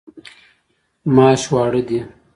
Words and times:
ماش 1.15 1.41
واړه 1.53 1.81
دي. 1.87 1.99